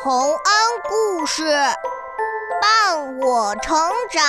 [0.00, 0.36] 洪恩
[0.88, 1.44] 故事
[2.60, 3.74] 伴我成
[4.10, 4.22] 长。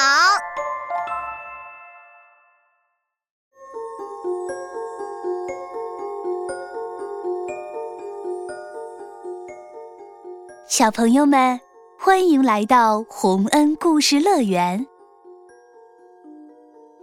[10.68, 11.60] 小朋友们，
[12.00, 14.86] 欢迎来到洪恩故事乐园。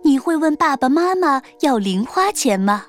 [0.02, 2.84] 你会问爸爸妈妈要零花钱吗？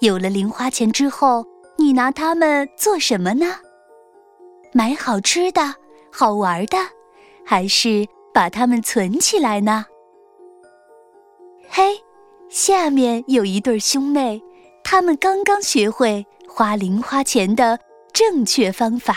[0.00, 1.44] 有了零花钱之后，
[1.76, 3.56] 你拿它们做什么呢？
[4.72, 5.74] 买好吃的、
[6.12, 6.76] 好玩的，
[7.44, 9.86] 还是把它们存起来呢？
[11.68, 12.02] 嘿，
[12.48, 14.42] 下面有一对兄妹，
[14.84, 17.78] 他们刚刚学会花零花钱的
[18.12, 19.16] 正确方法。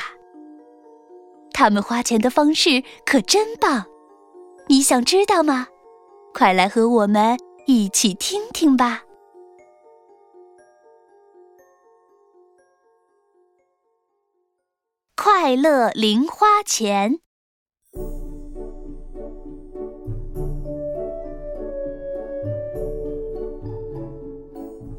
[1.53, 3.85] 他们花钱的方式可真棒，
[4.67, 5.67] 你想知道吗？
[6.33, 7.37] 快来和我们
[7.67, 9.03] 一起听听吧！
[15.23, 17.19] 快乐零花钱，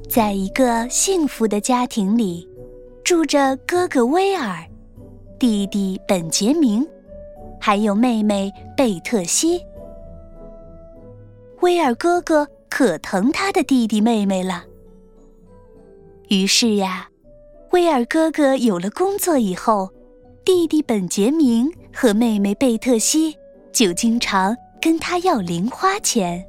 [0.08, 2.48] 在一个幸福的家庭里，
[3.02, 4.64] 住着哥哥威尔、
[5.40, 6.86] 弟弟本杰明，
[7.60, 9.60] 还有妹妹贝特西。
[11.62, 14.66] 威尔哥哥可疼他的弟弟妹妹了。
[16.28, 17.08] 于是呀，
[17.72, 19.90] 威尔哥哥有了工作以后，
[20.44, 23.38] 弟弟本杰明和妹妹贝特西
[23.72, 26.48] 就经常跟他要零花钱。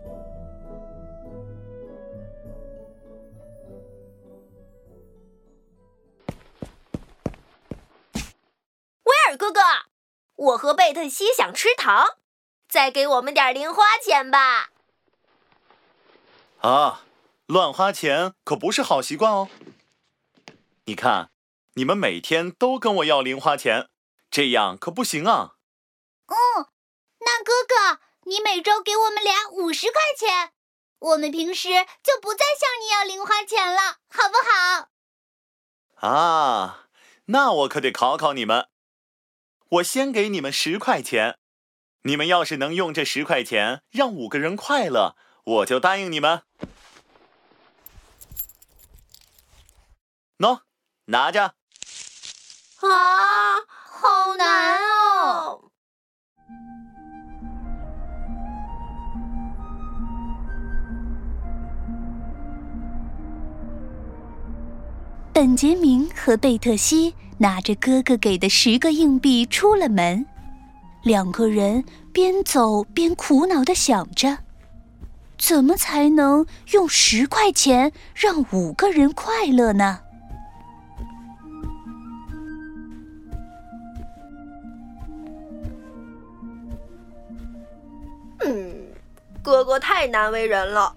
[9.03, 9.61] 威尔哥哥，
[10.35, 12.05] 我和贝特西想吃糖，
[12.67, 14.71] 再给我们点零花钱吧。
[16.61, 17.03] 啊，
[17.45, 19.49] 乱花钱可不是好习惯哦。
[20.85, 21.29] 你看，
[21.75, 23.89] 你们每天都跟我要零花钱，
[24.29, 25.55] 这样可不行啊。
[26.27, 26.35] 嗯，
[27.19, 30.53] 那哥哥，你每周给我们俩五十块钱，
[30.99, 31.69] 我们平时
[32.03, 34.35] 就不再向你要零花钱了，好不
[35.97, 36.07] 好？
[36.07, 36.87] 啊，
[37.25, 38.69] 那我可得考考你们。
[39.69, 41.39] 我先给你们十块钱，
[42.03, 45.15] 你们要是能用这十块钱让五个人快乐。
[45.45, 46.43] 我就答应你们，
[50.37, 50.61] 喏，
[51.05, 51.55] 拿着。
[52.83, 55.61] 啊，好难哦！
[65.31, 70.25] 本杰明和贝特西拿着哥哥给的十个硬币出了门，
[71.03, 74.39] 两个人边走边苦恼的想着。
[75.39, 80.02] 怎么才能用十块钱让五个人快乐呢？
[89.43, 90.95] 哥哥太难为人了，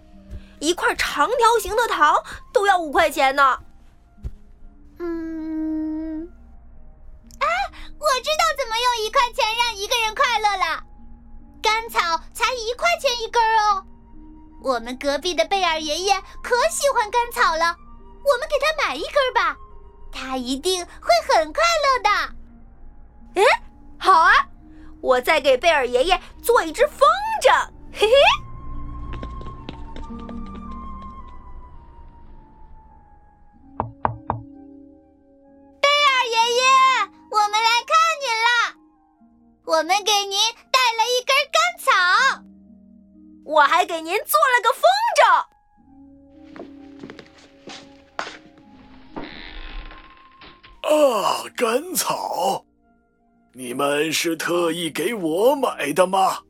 [0.60, 3.58] 一块长条形的糖都要五块钱呢。
[4.98, 6.22] 嗯，
[7.40, 7.46] 啊，
[7.98, 10.84] 我知道怎么用一块钱让一个人快乐了，
[11.60, 11.98] 甘草
[12.32, 13.84] 才一块钱一根哦。
[14.62, 17.76] 我们隔壁的贝尔爷爷可喜欢甘草了，
[18.24, 19.56] 我们给他买一根吧，
[20.12, 22.08] 他一定会很快乐的。
[23.34, 23.42] 哎，
[23.98, 24.32] 好啊，
[25.00, 27.06] 我再给贝尔爷爷做一只风
[27.42, 27.68] 筝，
[27.98, 28.12] 嘿嘿。
[35.80, 36.60] 贝尔爷爷，
[37.30, 38.46] 我们来看您了，
[39.64, 40.36] 我们给您
[40.70, 41.90] 带了一根甘草。
[43.46, 44.82] 我还给您做了个风
[45.16, 45.24] 筝。
[50.82, 52.66] 啊，甘草，
[53.54, 56.42] 你们是特意给我买的吗？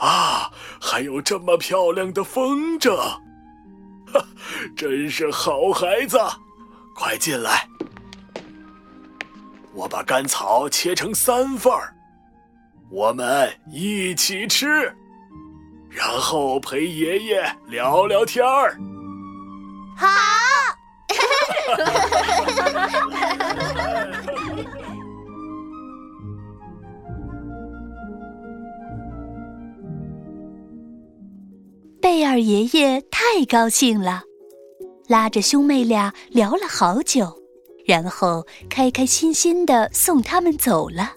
[0.00, 0.50] 啊，
[0.80, 2.96] 还有这么漂亮的风筝，
[4.12, 4.24] 哈，
[4.74, 6.18] 真是好孩子！
[6.94, 7.68] 快进来，
[9.74, 11.94] 我把甘草切成三份儿，
[12.90, 14.94] 我们一起吃。
[15.90, 18.78] 然后陪爷爷聊聊天儿。
[19.96, 20.06] 好。
[32.00, 34.22] 贝尔爷爷太高兴了，
[35.06, 37.30] 拉着兄妹俩聊了好久，
[37.84, 41.12] 然后开开心心的送他们走了。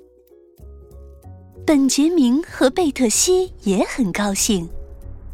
[1.65, 4.67] 本杰明和贝特西也很高兴，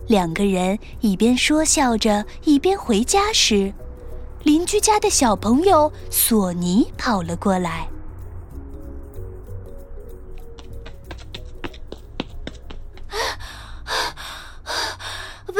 [0.08, 3.74] 两个人一边说笑着一边回家时，
[4.44, 7.90] 邻居家的小朋友索尼跑了过来。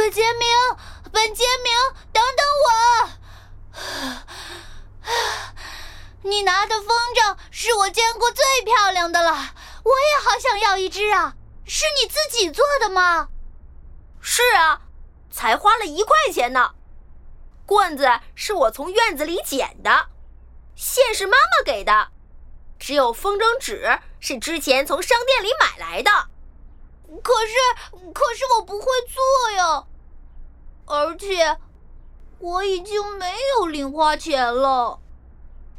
[0.10, 0.42] 本杰明，
[1.12, 1.72] 本杰明，
[2.12, 2.68] 等等我！
[6.24, 9.54] 你拿的风筝是我见过最漂亮的了，
[9.84, 11.36] 我也好想要一只啊！
[11.64, 13.30] 是你自己做的吗？
[14.20, 14.82] 是啊，
[15.30, 16.74] 才花了一块钱呢。
[17.68, 20.08] 棍子是我从院子里捡的，
[20.76, 22.10] 线是妈妈给的，
[22.80, 26.10] 只有风筝纸是之前从商店里买来的。
[27.24, 27.54] 可是，
[28.12, 29.22] 可是我不会做
[29.52, 29.84] 呀，
[30.90, 31.58] 而且
[32.40, 35.00] 我已经没有零花钱了。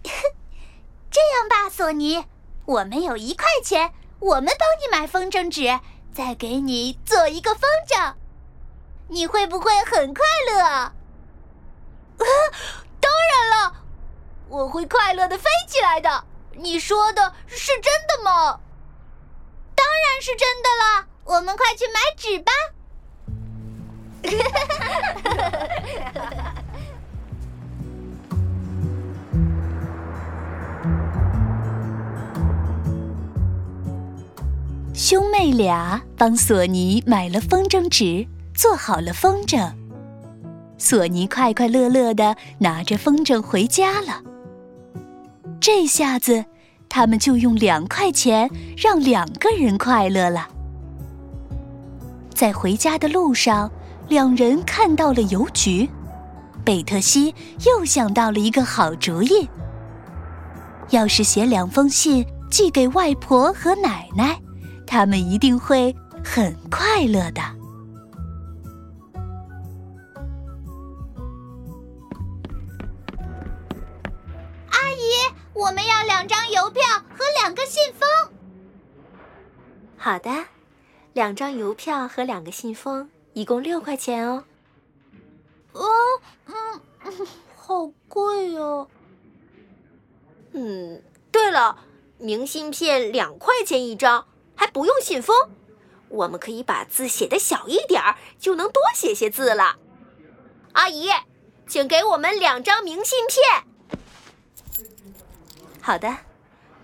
[1.10, 2.24] 这样吧，索尼，
[2.64, 5.80] 我们有一块钱，我们帮你买风筝纸，
[6.14, 8.14] 再给你做一个风筝，
[9.08, 10.92] 你会不会很快乐？
[13.00, 13.74] 当然了，
[14.48, 16.24] 我会快乐的飞起来的。
[16.52, 18.60] 你说的是真的吗？
[19.74, 21.06] 当然是真的了。
[21.24, 22.52] 我们快去买纸吧。
[34.94, 39.72] 兄妹俩帮索尼买了风筝纸，做好了风筝。
[40.78, 44.22] 索尼快快乐乐的拿着风筝回家了。
[45.60, 46.44] 这下子，
[46.88, 50.48] 他们就用两块钱让两个人快乐了。
[52.32, 53.70] 在回家的路上，
[54.10, 55.88] 两人看到了邮局，
[56.64, 57.32] 贝特西
[57.64, 59.48] 又想到了一个好主意。
[60.90, 64.36] 要是写两封信寄给外婆和奶奶，
[64.84, 67.40] 他们一定会很快乐的。
[74.70, 76.82] 阿姨我们要两张邮票
[77.16, 78.08] 和两个信封。
[79.96, 80.30] 好的，
[81.12, 83.08] 两张邮票和两个信封，
[83.40, 84.44] 一共六块钱哦。
[85.72, 85.82] 哦，
[86.44, 86.82] 嗯，
[87.56, 88.86] 好贵哦。
[90.52, 91.02] 嗯，
[91.32, 91.78] 对了，
[92.18, 95.34] 明信片两块钱一张，还不用信封。
[96.10, 99.78] 我们可以把字写的小一点儿，就能多写些字了。
[100.72, 101.08] 阿姨，
[101.66, 103.64] 请给我们两张明信片。
[105.80, 106.14] 好的，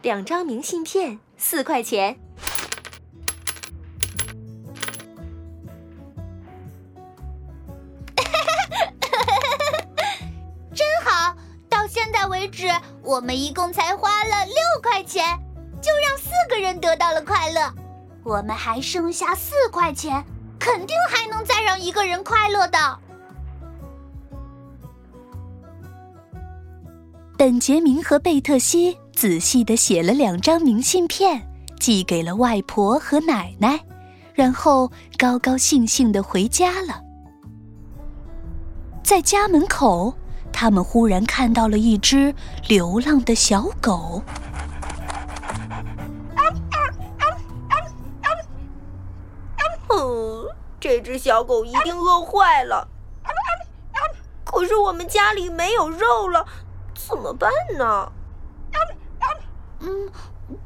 [0.01, 2.19] 两张明信片，四块钱。
[13.07, 15.25] 我们一共才花了六块钱，
[15.81, 17.73] 就让四个人得到了快乐。
[18.25, 20.25] 我们还剩下四块钱，
[20.59, 22.99] 肯定还能再让一个人快乐的。
[27.39, 31.49] 本杰明和贝特西仔细的写了两张明信片，
[31.79, 33.79] 寄给了外婆和奶奶，
[34.35, 37.01] 然后高高兴兴的回家了。
[39.05, 40.13] 在家门口，
[40.59, 42.35] 他们忽然看到了一只
[42.67, 44.23] 流浪的小狗。
[49.91, 50.47] 哦，
[50.81, 52.89] 这只小狗一定饿坏了。
[54.45, 56.47] 可是我们家里没有肉了。
[56.95, 58.11] 怎么办呢？
[59.81, 60.11] 嗯，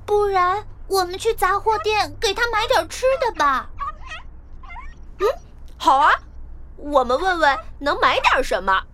[0.07, 3.69] 不然我们去杂货店给它买点吃的吧。
[5.19, 5.27] 嗯，
[5.77, 6.13] 好啊，
[6.77, 8.85] 我们问问能买点什么。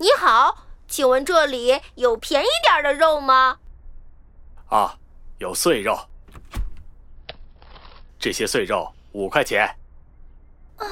[0.00, 3.58] 你好，请问这里有便宜点的肉吗？
[4.70, 4.96] 啊，
[5.36, 6.08] 有碎肉，
[8.18, 9.76] 这些碎肉五块钱。
[10.78, 10.86] 啊。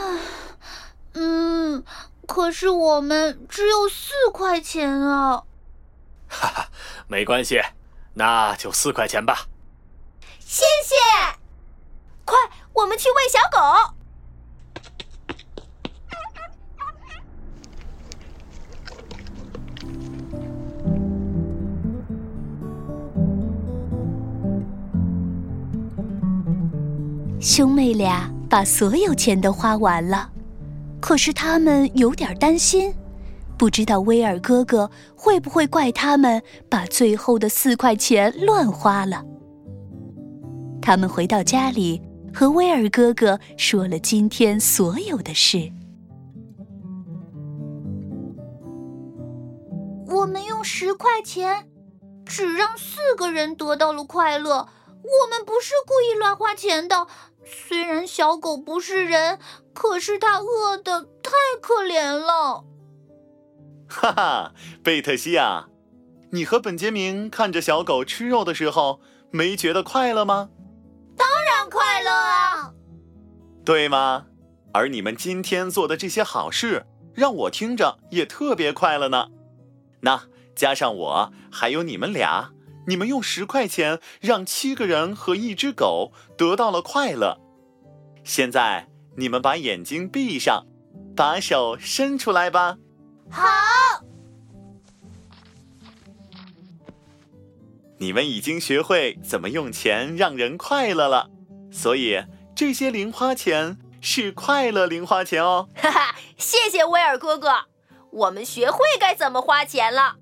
[1.15, 1.83] 嗯，
[2.27, 5.45] 可是我们只有四块钱啊！
[6.29, 6.69] 哈哈，
[7.07, 7.63] 没关系，
[8.13, 9.47] 那就四块钱吧。
[10.39, 10.95] 谢谢。
[12.27, 12.37] 快，
[12.75, 13.95] 我们去喂小狗。
[27.59, 30.31] 兄妹俩把所有钱都花完了。
[31.01, 32.95] 可是他们有点担心，
[33.57, 39.25] 不知道威尔哥哥会不会怪他们把最后的四块钱乱花了。
[40.81, 42.01] 他们回到家里，
[42.33, 45.73] 和威尔哥哥说了今天所有的事。
[50.07, 51.67] 我们用十块钱，
[52.25, 54.69] 只让四个人得到了快乐。
[55.03, 57.07] 我们不是故意乱花钱的。
[57.45, 59.39] 虽然小狗不是人，
[59.73, 62.65] 可是它饿的太可怜了。
[63.89, 65.69] 哈哈，贝特西啊，
[66.33, 69.01] 你和本杰明看着小狗吃肉的时候，
[69.31, 70.51] 没觉得快乐吗？
[71.17, 72.73] 当然快乐啊！
[73.65, 74.27] 对吗？
[74.75, 79.29] 而你们今天做的这些好事，让我听着也特别快乐呢。
[80.03, 80.25] 那
[80.55, 82.53] 加上我，还有你们俩，
[82.89, 87.39] 你们用十块钱让七个人和一只狗得到了快乐。
[88.25, 90.65] 现在你们把眼睛闭上，
[91.15, 92.79] 把手伸出来吧。
[93.31, 93.45] 好。
[97.99, 101.29] 你们已经学会怎么用钱让人快乐了，
[101.71, 105.69] 所以这些零花钱是快乐零花钱哦。
[105.75, 107.67] 哈哈，谢谢威尔哥哥，
[108.13, 110.17] 我们学会该怎么花钱了。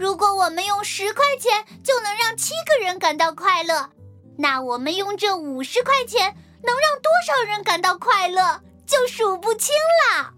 [0.00, 3.90] 如果我们用十块钱就能让七个人感到快乐，
[4.38, 9.74] 那我们用这五十块钱能让多少人感到快乐，就数不清
[10.08, 10.32] 了。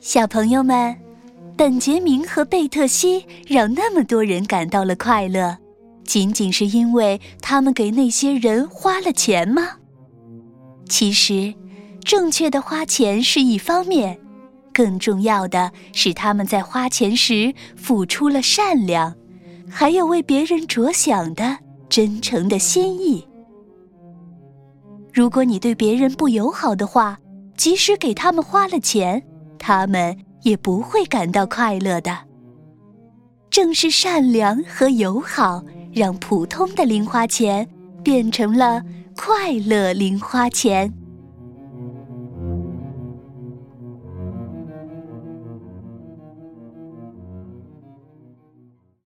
[0.00, 0.96] 小朋友们，
[1.56, 5.56] 本杰明和贝特西让那么多人感到了快乐，
[6.04, 9.62] 仅仅是因为他们给那些人花了钱吗？
[10.88, 11.54] 其实，
[12.02, 14.18] 正确的花钱是一方面，
[14.72, 19.14] 更重要的是他们在花钱时付出了善良，
[19.70, 21.58] 还有为别人着想的
[21.88, 23.24] 真诚的心意。
[25.12, 27.16] 如果你对别人不友好的话，
[27.56, 29.22] 即使给他们花了钱，
[29.56, 32.16] 他们也不会感到快乐的。
[33.50, 37.68] 正是善良和友好，让普通的零花钱
[38.02, 38.82] 变成了
[39.16, 40.92] 快乐零花钱。